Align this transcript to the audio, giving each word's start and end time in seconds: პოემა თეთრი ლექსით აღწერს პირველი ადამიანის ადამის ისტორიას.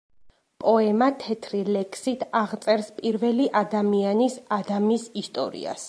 პოემა 0.61 1.09
თეთრი 1.23 1.59
ლექსით 1.75 2.25
აღწერს 2.41 2.91
პირველი 3.01 3.49
ადამიანის 3.63 4.41
ადამის 4.61 5.07
ისტორიას. 5.25 5.79